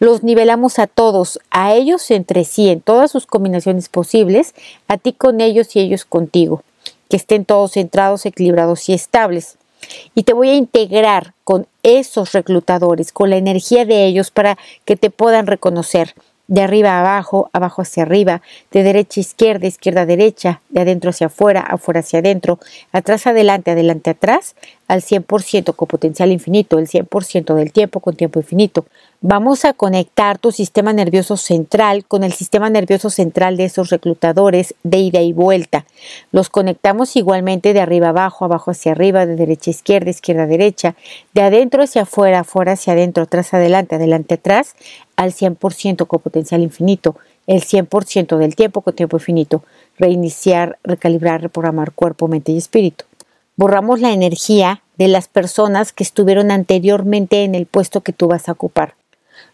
Los 0.00 0.24
nivelamos 0.24 0.78
a 0.80 0.88
todos, 0.88 1.38
a 1.50 1.74
ellos 1.74 2.10
entre 2.10 2.44
sí, 2.44 2.68
en 2.68 2.80
todas 2.80 3.12
sus 3.12 3.26
combinaciones 3.26 3.88
posibles, 3.88 4.54
a 4.88 4.98
ti 4.98 5.12
con 5.12 5.40
ellos 5.40 5.76
y 5.76 5.80
ellos 5.80 6.04
contigo, 6.04 6.64
que 7.08 7.16
estén 7.16 7.44
todos 7.44 7.72
centrados, 7.72 8.26
equilibrados 8.26 8.88
y 8.88 8.94
estables 8.94 9.58
y 10.14 10.24
te 10.24 10.32
voy 10.32 10.50
a 10.50 10.54
integrar 10.54 11.34
con 11.44 11.66
esos 11.82 12.32
reclutadores, 12.32 13.12
con 13.12 13.30
la 13.30 13.36
energía 13.36 13.84
de 13.84 14.06
ellos 14.06 14.30
para 14.30 14.58
que 14.84 14.96
te 14.96 15.10
puedan 15.10 15.46
reconocer 15.46 16.14
de 16.50 16.62
arriba 16.62 16.94
a 16.94 17.00
abajo, 17.00 17.48
abajo 17.52 17.82
hacia 17.82 18.02
arriba, 18.02 18.42
de 18.72 18.82
derecha 18.82 19.20
a 19.20 19.22
izquierda, 19.22 19.68
izquierda 19.68 20.00
a 20.00 20.06
derecha, 20.06 20.60
de 20.68 20.80
adentro 20.80 21.10
hacia 21.10 21.28
afuera, 21.28 21.60
afuera 21.60 22.00
hacia 22.00 22.18
adentro, 22.18 22.58
atrás 22.90 23.28
adelante, 23.28 23.70
adelante 23.70 24.10
atrás, 24.10 24.56
al 24.90 25.02
100% 25.02 25.76
con 25.76 25.86
potencial 25.86 26.32
infinito, 26.32 26.76
el 26.80 26.88
100% 26.88 27.54
del 27.54 27.70
tiempo 27.70 28.00
con 28.00 28.16
tiempo 28.16 28.40
infinito. 28.40 28.86
Vamos 29.20 29.64
a 29.64 29.72
conectar 29.72 30.38
tu 30.38 30.50
sistema 30.50 30.92
nervioso 30.92 31.36
central 31.36 32.04
con 32.04 32.24
el 32.24 32.32
sistema 32.32 32.70
nervioso 32.70 33.08
central 33.08 33.56
de 33.56 33.66
esos 33.66 33.90
reclutadores 33.90 34.74
de 34.82 34.98
ida 34.98 35.20
y 35.20 35.32
vuelta. 35.32 35.86
Los 36.32 36.48
conectamos 36.48 37.14
igualmente 37.14 37.72
de 37.72 37.80
arriba 37.80 38.08
abajo, 38.08 38.44
abajo 38.44 38.72
hacia 38.72 38.90
arriba, 38.90 39.26
de 39.26 39.36
derecha 39.36 39.70
a 39.70 39.74
izquierda, 39.74 40.10
izquierda 40.10 40.42
a 40.42 40.48
derecha, 40.48 40.96
de 41.34 41.42
adentro 41.42 41.84
hacia 41.84 42.02
afuera, 42.02 42.40
afuera 42.40 42.72
hacia 42.72 42.94
adentro, 42.94 43.22
atrás 43.22 43.54
adelante, 43.54 43.94
adelante 43.94 44.34
atrás, 44.34 44.74
al 45.14 45.30
100% 45.32 46.08
con 46.08 46.18
potencial 46.18 46.62
infinito, 46.62 47.14
el 47.46 47.62
100% 47.62 48.38
del 48.38 48.56
tiempo 48.56 48.80
con 48.80 48.96
tiempo 48.96 49.18
infinito, 49.18 49.62
reiniciar, 50.00 50.80
recalibrar, 50.82 51.42
reprogramar 51.42 51.92
cuerpo, 51.92 52.26
mente 52.26 52.50
y 52.50 52.58
espíritu. 52.58 53.04
Borramos 53.60 54.00
la 54.00 54.14
energía 54.14 54.80
de 54.96 55.06
las 55.06 55.28
personas 55.28 55.92
que 55.92 56.02
estuvieron 56.02 56.50
anteriormente 56.50 57.44
en 57.44 57.54
el 57.54 57.66
puesto 57.66 58.00
que 58.00 58.14
tú 58.14 58.26
vas 58.26 58.48
a 58.48 58.52
ocupar. 58.52 58.94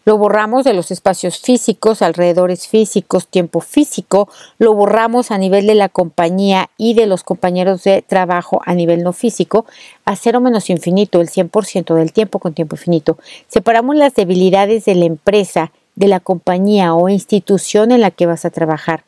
Lo 0.05 0.17
borramos 0.17 0.63
de 0.63 0.73
los 0.73 0.91
espacios 0.91 1.39
físicos, 1.39 2.01
alrededores 2.01 2.69
físicos, 2.69 3.27
tiempo 3.27 3.59
físico, 3.59 4.29
lo 4.59 4.73
borramos 4.73 5.29
a 5.29 5.37
nivel 5.37 5.67
de 5.67 5.75
la 5.75 5.89
compañía 5.89 6.69
y 6.77 6.93
de 6.93 7.05
los 7.05 7.25
compañeros 7.25 7.83
de 7.83 8.01
trabajo 8.01 8.61
a 8.65 8.75
nivel 8.75 9.03
no 9.03 9.11
físico, 9.11 9.65
a 10.05 10.15
cero 10.15 10.39
menos 10.39 10.69
infinito, 10.69 11.19
el 11.19 11.27
100% 11.27 11.93
del 11.93 12.13
tiempo 12.13 12.39
con 12.39 12.53
tiempo 12.53 12.77
infinito. 12.77 13.17
Separamos 13.49 13.97
las 13.97 14.15
debilidades 14.15 14.85
de 14.85 14.95
la 14.95 15.03
empresa, 15.03 15.73
de 15.95 16.07
la 16.07 16.21
compañía 16.21 16.93
o 16.93 17.09
institución 17.09 17.91
en 17.91 17.99
la 17.99 18.11
que 18.11 18.25
vas 18.25 18.45
a 18.45 18.51
trabajar 18.51 19.03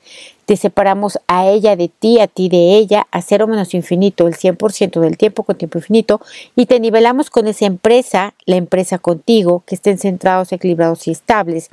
te 0.50 0.58
separamos 0.58 1.20
a 1.28 1.46
ella 1.46 1.76
de 1.76 1.90
ti, 1.90 2.20
a 2.20 2.26
ti 2.26 2.50
de 2.50 2.76
ella, 2.76 3.06
a 3.12 3.22
cero 3.22 3.46
menos 3.46 3.76
infinito, 3.76 4.28
el 4.28 4.34
100% 4.34 5.00
del 5.00 5.16
tiempo 5.16 5.44
con 5.44 5.56
tiempo 5.56 5.78
infinito, 5.78 6.22
y 6.56 6.66
te 6.66 6.80
nivelamos 6.80 7.30
con 7.30 7.46
esa 7.46 7.68
empresa, 7.68 8.34
la 8.48 8.56
empresa 8.56 8.98
contigo, 8.98 9.62
que 9.68 9.76
estén 9.76 10.00
centrados, 10.00 10.52
equilibrados 10.52 11.08
y 11.08 11.12
estables, 11.12 11.70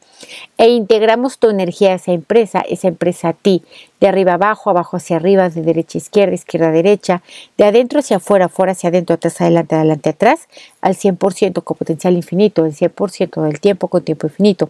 e 0.58 0.68
integramos 0.68 1.38
tu 1.38 1.48
energía 1.48 1.92
a 1.92 1.94
esa 1.94 2.12
empresa, 2.12 2.60
esa 2.68 2.88
empresa 2.88 3.30
a 3.30 3.32
ti, 3.32 3.62
de 3.98 4.08
arriba 4.08 4.34
abajo, 4.34 4.68
abajo 4.68 4.98
hacia 4.98 5.16
arriba, 5.16 5.48
de 5.48 5.62
derecha 5.62 5.96
a 5.96 6.02
izquierda, 6.02 6.34
izquierda 6.34 6.68
a 6.68 6.72
derecha, 6.72 7.22
de 7.56 7.64
adentro 7.64 8.00
hacia 8.00 8.18
afuera, 8.18 8.44
afuera 8.44 8.72
hacia 8.72 8.90
adentro, 8.90 9.14
atrás 9.14 9.40
adelante, 9.40 9.74
adelante 9.74 10.10
atrás, 10.10 10.48
al 10.82 10.96
100% 10.96 11.64
con 11.64 11.78
potencial 11.78 12.14
infinito, 12.14 12.66
el 12.66 12.74
100% 12.74 13.40
del 13.40 13.58
tiempo 13.58 13.88
con 13.88 14.02
tiempo 14.02 14.26
infinito. 14.26 14.68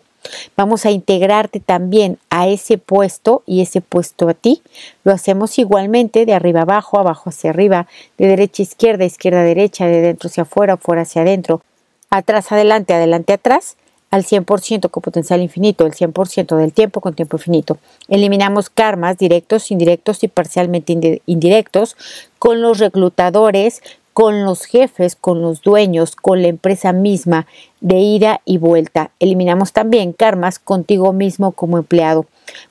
Vamos 0.56 0.86
a 0.86 0.90
integrarte 0.90 1.60
también 1.60 2.18
a 2.30 2.48
ese 2.48 2.78
puesto 2.78 3.42
y 3.46 3.60
ese 3.60 3.80
puesto 3.80 3.95
a 4.00 4.34
ti. 4.34 4.62
Lo 5.04 5.12
hacemos 5.12 5.58
igualmente 5.58 6.26
de 6.26 6.34
arriba 6.34 6.62
abajo, 6.62 6.98
abajo 6.98 7.30
hacia 7.30 7.50
arriba, 7.50 7.86
de 8.18 8.26
derecha 8.26 8.62
a 8.62 8.64
izquierda, 8.64 9.04
izquierda 9.04 9.40
a 9.40 9.44
derecha, 9.44 9.86
de 9.86 10.00
dentro 10.00 10.28
hacia 10.28 10.42
afuera, 10.42 10.76
fuera 10.76 11.02
hacia 11.02 11.22
adentro, 11.22 11.62
atrás 12.10 12.52
adelante, 12.52 12.94
adelante 12.94 13.32
atrás, 13.32 13.76
al 14.10 14.24
100% 14.24 14.90
con 14.90 15.02
potencial 15.02 15.42
infinito, 15.42 15.86
el 15.86 15.92
100% 15.92 16.56
del 16.56 16.72
tiempo 16.72 17.00
con 17.00 17.14
tiempo 17.14 17.36
infinito. 17.36 17.78
Eliminamos 18.08 18.70
karmas 18.70 19.18
directos, 19.18 19.70
indirectos 19.70 20.22
y 20.22 20.28
parcialmente 20.28 21.20
indirectos 21.26 21.96
con 22.38 22.62
los 22.62 22.78
reclutadores, 22.78 23.82
con 24.16 24.46
los 24.46 24.64
jefes, 24.64 25.14
con 25.14 25.42
los 25.42 25.60
dueños, 25.60 26.16
con 26.16 26.40
la 26.40 26.48
empresa 26.48 26.94
misma, 26.94 27.46
de 27.82 27.96
ida 27.96 28.40
y 28.46 28.56
vuelta. 28.56 29.10
Eliminamos 29.20 29.74
también 29.74 30.14
karmas 30.14 30.58
contigo 30.58 31.12
mismo 31.12 31.52
como 31.52 31.76
empleado. 31.76 32.24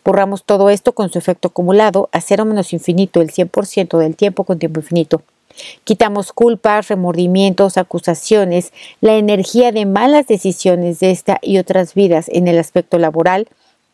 Borramos 0.03 0.43
todo 0.43 0.71
esto 0.71 0.93
con 0.93 1.11
su 1.11 1.19
efecto 1.19 1.49
acumulado 1.49 2.09
a 2.13 2.21
cero 2.21 2.45
menos 2.45 2.73
infinito, 2.73 3.21
el 3.21 3.29
100% 3.29 3.99
del 3.99 4.15
tiempo 4.15 4.43
con 4.43 4.57
tiempo 4.57 4.79
infinito. 4.79 5.21
Quitamos 5.83 6.33
culpas, 6.33 6.87
remordimientos, 6.87 7.77
acusaciones, 7.77 8.73
la 8.99 9.13
energía 9.13 9.71
de 9.71 9.85
malas 9.85 10.25
decisiones 10.25 10.99
de 10.99 11.11
esta 11.11 11.37
y 11.43 11.59
otras 11.59 11.93
vidas 11.93 12.25
en 12.29 12.47
el 12.47 12.57
aspecto 12.57 12.97
laboral, 12.97 13.47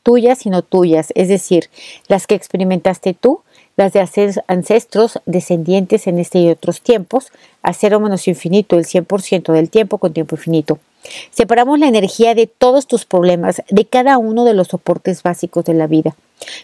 tuyas 0.03 0.45
y 0.45 0.49
no 0.51 0.61
tuyas, 0.61 1.09
es 1.15 1.27
decir, 1.27 1.69
las 2.07 2.27
que 2.27 2.35
experimentaste 2.35 3.13
tú 3.13 3.41
las 3.77 3.93
de 3.93 4.07
ancestros 4.47 5.19
descendientes 5.25 6.07
en 6.07 6.19
este 6.19 6.39
y 6.39 6.49
otros 6.49 6.81
tiempos, 6.81 7.31
a 7.61 7.73
cero 7.73 7.99
menos 7.99 8.27
infinito, 8.27 8.77
el 8.77 8.85
100% 8.85 9.53
del 9.53 9.69
tiempo 9.69 9.97
con 9.97 10.13
tiempo 10.13 10.35
infinito. 10.35 10.79
Separamos 11.31 11.79
la 11.79 11.87
energía 11.87 12.35
de 12.35 12.47
todos 12.47 12.87
tus 12.87 13.05
problemas, 13.05 13.61
de 13.69 13.85
cada 13.85 14.17
uno 14.17 14.45
de 14.45 14.53
los 14.53 14.67
soportes 14.67 15.23
básicos 15.23 15.65
de 15.65 15.73
la 15.73 15.87
vida. 15.87 16.15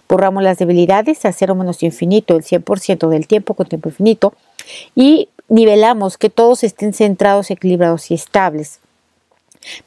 Borramos 0.07 0.43
las 0.43 0.57
debilidades 0.57 1.25
a 1.25 1.33
cero 1.33 1.55
menos 1.55 1.81
infinito, 1.83 2.35
el 2.35 2.43
100% 2.43 3.09
del 3.09 3.27
tiempo 3.27 3.53
con 3.53 3.67
tiempo 3.67 3.89
infinito. 3.89 4.33
Y 4.95 5.29
nivelamos 5.49 6.17
que 6.17 6.29
todos 6.29 6.63
estén 6.63 6.93
centrados, 6.93 7.51
equilibrados 7.51 8.11
y 8.11 8.15
estables. 8.15 8.79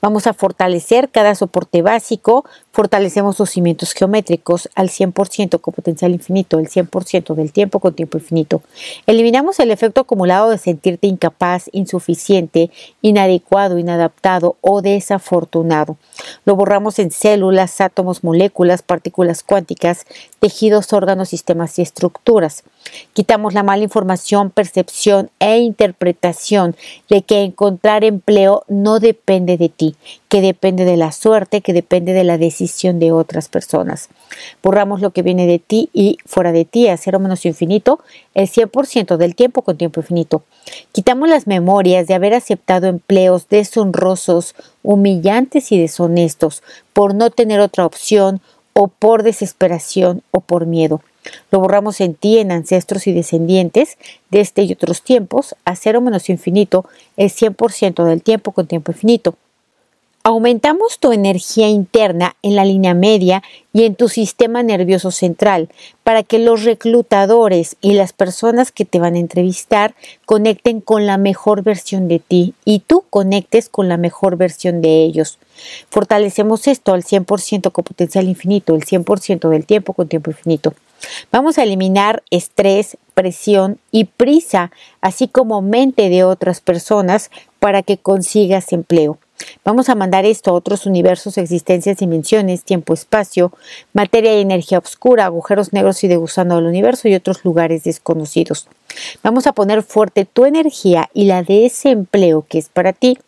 Vamos 0.00 0.26
a 0.26 0.34
fortalecer 0.34 1.08
cada 1.10 1.34
soporte 1.34 1.82
básico, 1.82 2.44
fortalecemos 2.72 3.38
los 3.38 3.50
cimientos 3.50 3.92
geométricos 3.92 4.68
al 4.74 4.90
100% 4.90 5.60
con 5.60 5.74
potencial 5.74 6.12
infinito, 6.12 6.58
el 6.58 6.68
100% 6.68 7.34
del 7.34 7.52
tiempo 7.52 7.80
con 7.80 7.94
tiempo 7.94 8.18
infinito. 8.18 8.62
Eliminamos 9.06 9.58
el 9.58 9.70
efecto 9.70 10.02
acumulado 10.02 10.50
de 10.50 10.58
sentirte 10.58 11.06
incapaz, 11.06 11.68
insuficiente, 11.72 12.70
inadecuado, 13.02 13.78
inadaptado 13.78 14.56
o 14.60 14.82
desafortunado. 14.82 15.96
Lo 16.44 16.54
borramos 16.54 16.98
en 16.98 17.10
células, 17.10 17.80
átomos, 17.80 18.22
moléculas, 18.22 18.82
partículas 18.82 19.42
cuánticas, 19.42 20.06
tejidos, 20.38 20.92
órganos, 20.92 21.30
sistemas 21.30 21.78
y 21.78 21.82
estructuras. 21.82 22.62
Quitamos 23.12 23.52
la 23.52 23.62
mala 23.62 23.84
información, 23.84 24.50
percepción 24.50 25.30
e 25.38 25.58
interpretación 25.58 26.76
de 27.08 27.22
que 27.22 27.42
encontrar 27.42 28.04
empleo 28.04 28.64
no 28.68 29.00
depende 29.00 29.56
de 29.56 29.68
ti, 29.68 29.96
que 30.28 30.40
depende 30.40 30.84
de 30.84 30.96
la 30.96 31.12
suerte, 31.12 31.60
que 31.60 31.72
depende 31.72 32.12
de 32.12 32.24
la 32.24 32.38
de 32.60 33.12
otras 33.12 33.48
personas. 33.48 34.08
Borramos 34.62 35.00
lo 35.00 35.10
que 35.10 35.22
viene 35.22 35.46
de 35.46 35.58
ti 35.58 35.88
y 35.92 36.18
fuera 36.26 36.52
de 36.52 36.64
ti 36.64 36.88
a 36.88 36.96
cero 36.96 37.18
menos 37.18 37.46
infinito 37.46 38.00
el 38.34 38.48
100% 38.48 39.16
del 39.16 39.34
tiempo 39.34 39.62
con 39.62 39.76
tiempo 39.76 40.00
infinito. 40.00 40.42
Quitamos 40.92 41.28
las 41.28 41.46
memorias 41.46 42.06
de 42.06 42.14
haber 42.14 42.34
aceptado 42.34 42.86
empleos 42.86 43.48
deshonrosos, 43.48 44.54
humillantes 44.82 45.72
y 45.72 45.78
deshonestos 45.78 46.62
por 46.92 47.14
no 47.14 47.30
tener 47.30 47.60
otra 47.60 47.86
opción 47.86 48.40
o 48.74 48.88
por 48.88 49.22
desesperación 49.22 50.22
o 50.30 50.40
por 50.40 50.66
miedo. 50.66 51.02
Lo 51.50 51.60
borramos 51.60 52.00
en 52.00 52.14
ti, 52.14 52.38
en 52.38 52.52
ancestros 52.52 53.06
y 53.06 53.12
descendientes 53.12 53.98
de 54.30 54.40
este 54.40 54.62
y 54.62 54.72
otros 54.72 55.02
tiempos, 55.02 55.54
a 55.64 55.76
cero 55.76 56.00
menos 56.00 56.28
infinito, 56.28 56.84
el 57.16 57.30
100% 57.30 58.04
del 58.04 58.22
tiempo 58.22 58.52
con 58.52 58.66
tiempo 58.66 58.92
infinito. 58.92 59.34
Aumentamos 60.30 61.00
tu 61.00 61.10
energía 61.10 61.68
interna 61.68 62.36
en 62.44 62.54
la 62.54 62.64
línea 62.64 62.94
media 62.94 63.42
y 63.72 63.82
en 63.82 63.96
tu 63.96 64.08
sistema 64.08 64.62
nervioso 64.62 65.10
central 65.10 65.70
para 66.04 66.22
que 66.22 66.38
los 66.38 66.62
reclutadores 66.62 67.74
y 67.80 67.94
las 67.94 68.12
personas 68.12 68.70
que 68.70 68.84
te 68.84 69.00
van 69.00 69.16
a 69.16 69.18
entrevistar 69.18 69.96
conecten 70.26 70.82
con 70.82 71.04
la 71.04 71.18
mejor 71.18 71.64
versión 71.64 72.06
de 72.06 72.20
ti 72.20 72.54
y 72.64 72.78
tú 72.78 73.02
conectes 73.10 73.68
con 73.68 73.88
la 73.88 73.96
mejor 73.96 74.36
versión 74.36 74.80
de 74.82 75.02
ellos. 75.02 75.40
Fortalecemos 75.88 76.68
esto 76.68 76.92
al 76.92 77.02
100% 77.02 77.72
con 77.72 77.82
potencial 77.82 78.28
infinito, 78.28 78.76
el 78.76 78.84
100% 78.84 79.48
del 79.48 79.66
tiempo 79.66 79.94
con 79.94 80.06
tiempo 80.06 80.30
infinito. 80.30 80.74
Vamos 81.32 81.58
a 81.58 81.64
eliminar 81.64 82.22
estrés, 82.30 82.98
presión 83.14 83.80
y 83.90 84.04
prisa, 84.04 84.70
así 85.00 85.26
como 85.26 85.60
mente 85.60 86.08
de 86.08 86.22
otras 86.22 86.60
personas 86.60 87.32
para 87.58 87.82
que 87.82 87.98
consigas 87.98 88.72
empleo. 88.72 89.18
Vamos 89.64 89.88
a 89.88 89.94
mandar 89.94 90.24
esto 90.24 90.50
a 90.50 90.54
otros 90.54 90.86
universos, 90.86 91.38
existencias, 91.38 91.98
dimensiones, 91.98 92.64
tiempo, 92.64 92.94
espacio, 92.94 93.52
materia 93.92 94.36
y 94.36 94.40
energía 94.40 94.78
oscura, 94.78 95.26
agujeros 95.26 95.72
negros 95.72 96.02
y 96.04 96.08
de 96.08 96.16
gusano 96.16 96.56
del 96.56 96.66
universo 96.66 97.08
y 97.08 97.14
otros 97.14 97.44
lugares 97.44 97.84
desconocidos. 97.84 98.68
Vamos 99.22 99.46
a 99.46 99.52
poner 99.52 99.82
fuerte 99.82 100.24
tu 100.24 100.44
energía 100.44 101.08
y 101.14 101.24
la 101.24 101.42
de 101.42 101.66
ese 101.66 101.90
empleo 101.90 102.44
que 102.48 102.58
es 102.58 102.68
para 102.68 102.92
ti, 102.92 103.18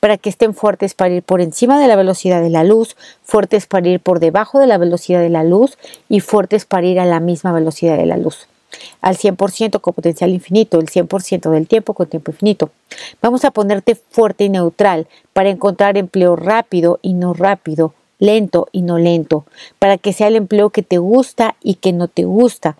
para 0.00 0.18
que 0.18 0.30
estén 0.30 0.54
fuertes 0.54 0.94
para 0.94 1.14
ir 1.14 1.22
por 1.22 1.40
encima 1.40 1.80
de 1.80 1.88
la 1.88 1.96
velocidad 1.96 2.42
de 2.42 2.50
la 2.50 2.64
luz, 2.64 2.96
fuertes 3.22 3.66
para 3.66 3.88
ir 3.88 4.00
por 4.00 4.20
debajo 4.20 4.58
de 4.58 4.66
la 4.66 4.78
velocidad 4.78 5.20
de 5.20 5.30
la 5.30 5.44
luz 5.44 5.78
y 6.08 6.20
fuertes 6.20 6.64
para 6.64 6.86
ir 6.86 6.98
a 6.98 7.06
la 7.06 7.20
misma 7.20 7.52
velocidad 7.52 7.96
de 7.96 8.06
la 8.06 8.16
luz 8.16 8.48
al 9.00 9.16
100% 9.16 9.80
con 9.80 9.94
potencial 9.94 10.30
infinito, 10.30 10.78
el 10.78 10.86
100% 10.86 11.50
del 11.50 11.66
tiempo 11.66 11.94
con 11.94 12.08
tiempo 12.08 12.30
infinito. 12.30 12.70
Vamos 13.20 13.44
a 13.44 13.50
ponerte 13.50 13.94
fuerte 13.94 14.44
y 14.44 14.48
neutral 14.48 15.06
para 15.32 15.50
encontrar 15.50 15.96
empleo 15.96 16.36
rápido 16.36 16.98
y 17.02 17.14
no 17.14 17.34
rápido, 17.34 17.94
lento 18.18 18.68
y 18.72 18.82
no 18.82 18.98
lento, 18.98 19.44
para 19.78 19.98
que 19.98 20.12
sea 20.12 20.28
el 20.28 20.36
empleo 20.36 20.70
que 20.70 20.82
te 20.82 20.98
gusta 20.98 21.56
y 21.62 21.74
que 21.74 21.92
no 21.92 22.08
te 22.08 22.24
gusta, 22.24 22.76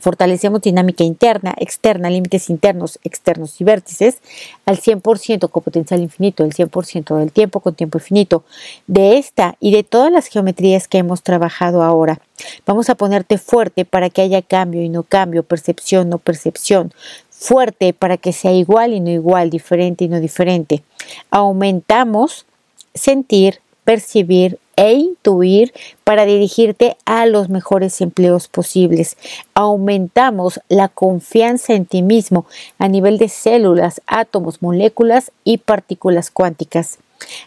Fortalecemos 0.00 0.60
dinámica 0.60 1.02
interna, 1.02 1.56
externa, 1.58 2.08
límites 2.08 2.50
internos, 2.50 3.00
externos 3.02 3.60
y 3.60 3.64
vértices 3.64 4.18
al 4.64 4.78
100% 4.78 5.50
con 5.50 5.62
potencial 5.64 6.00
infinito, 6.00 6.44
el 6.44 6.54
100% 6.54 7.18
del 7.18 7.32
tiempo 7.32 7.58
con 7.58 7.74
tiempo 7.74 7.98
infinito. 7.98 8.44
De 8.86 9.18
esta 9.18 9.56
y 9.58 9.72
de 9.72 9.82
todas 9.82 10.12
las 10.12 10.28
geometrías 10.28 10.86
que 10.86 10.98
hemos 10.98 11.24
trabajado 11.24 11.82
ahora, 11.82 12.20
vamos 12.64 12.88
a 12.90 12.94
ponerte 12.94 13.38
fuerte 13.38 13.84
para 13.84 14.08
que 14.08 14.22
haya 14.22 14.40
cambio 14.40 14.82
y 14.82 14.88
no 14.88 15.02
cambio, 15.02 15.42
percepción, 15.42 16.08
no 16.08 16.18
percepción. 16.18 16.92
Fuerte 17.30 17.92
para 17.92 18.18
que 18.18 18.32
sea 18.32 18.52
igual 18.52 18.92
y 18.92 19.00
no 19.00 19.10
igual, 19.10 19.50
diferente 19.50 20.04
y 20.04 20.08
no 20.08 20.20
diferente. 20.20 20.84
Aumentamos 21.32 22.46
sentir, 22.94 23.60
percibir, 23.82 24.60
e 24.78 24.92
intuir 24.92 25.74
para 26.04 26.24
dirigirte 26.24 26.96
a 27.04 27.26
los 27.26 27.48
mejores 27.48 28.00
empleos 28.00 28.46
posibles. 28.46 29.16
Aumentamos 29.52 30.60
la 30.68 30.88
confianza 30.88 31.74
en 31.74 31.84
ti 31.84 32.00
mismo 32.00 32.46
a 32.78 32.86
nivel 32.86 33.18
de 33.18 33.28
células, 33.28 34.00
átomos, 34.06 34.62
moléculas 34.62 35.32
y 35.42 35.58
partículas 35.58 36.30
cuánticas 36.30 37.00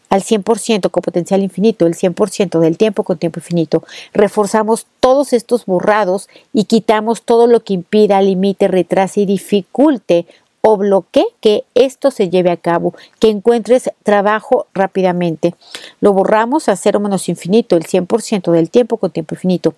al 0.10 0.22
100% 0.22 0.92
con 0.92 1.02
potencial 1.02 1.42
infinito, 1.42 1.88
el 1.88 1.96
100% 1.96 2.60
del 2.60 2.78
tiempo 2.78 3.04
con 3.04 3.18
tiempo 3.18 3.40
infinito. 3.40 3.86
Reforzamos 4.14 4.86
todos 5.00 5.32
estos 5.32 5.66
borrados 5.66 6.28
y 6.52 6.66
quitamos 6.66 7.22
todo 7.22 7.48
lo 7.48 7.64
que 7.64 7.76
impida, 7.76 8.22
limite, 8.22 8.68
retrase 8.68 9.22
y 9.22 9.26
dificulte 9.26 10.26
o 10.62 10.78
bloquee 10.78 11.26
que 11.42 11.64
esto 11.74 12.12
se 12.12 12.30
lleve 12.30 12.52
a 12.52 12.58
cabo, 12.58 12.94
que 13.20 13.30
encuentres 13.30 13.92
trabajo 14.04 14.68
rápidamente. 14.74 15.56
Lo 16.00 16.14
borramos 16.14 16.70
a 16.70 16.76
cero 16.76 17.00
menos 17.00 17.28
infinito, 17.30 17.76
el 17.76 17.84
100% 17.84 18.52
del 18.52 18.70
tiempo 18.70 18.98
con 18.98 19.12
tiempo 19.12 19.36
infinito. 19.36 19.74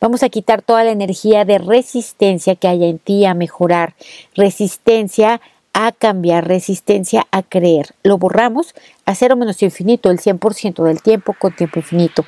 Vamos 0.00 0.22
a 0.22 0.28
quitar 0.28 0.62
toda 0.62 0.84
la 0.84 0.92
energía 0.92 1.44
de 1.44 1.58
resistencia 1.58 2.54
que 2.54 2.68
haya 2.68 2.86
en 2.86 2.98
ti 2.98 3.24
a 3.24 3.34
mejorar, 3.34 3.94
resistencia 4.34 5.40
a 5.72 5.92
cambiar, 5.92 6.46
resistencia 6.46 7.26
a 7.30 7.42
creer. 7.42 7.94
Lo 8.02 8.18
borramos 8.18 8.74
a 9.04 9.14
cero 9.14 9.36
menos 9.36 9.62
infinito, 9.62 10.10
el 10.10 10.18
100% 10.18 10.84
del 10.84 11.02
tiempo 11.02 11.34
con 11.38 11.54
tiempo 11.54 11.80
infinito. 11.80 12.24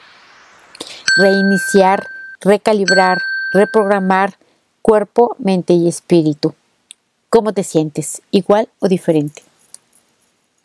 Reiniciar, 1.17 2.07
recalibrar, 2.41 3.19
reprogramar 3.53 4.35
cuerpo, 4.83 5.37
mente 5.39 5.73
y 5.73 5.89
espíritu. 5.89 6.55
¿Cómo 7.33 7.53
te 7.53 7.63
sientes? 7.63 8.23
¿Igual 8.33 8.69
o 8.81 8.89
diferente? 8.89 9.43